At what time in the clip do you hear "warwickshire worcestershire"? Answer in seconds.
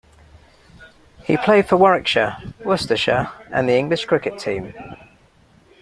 1.77-3.29